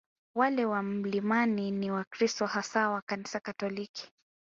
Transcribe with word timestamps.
Wale 0.35 0.65
wa 0.65 0.83
milimani 0.83 1.71
ni 1.71 1.91
Wakristo 1.91 2.45
hasa 2.45 2.89
wa 2.89 3.01
Kanisa 3.01 3.39
Katoliki 3.39 4.11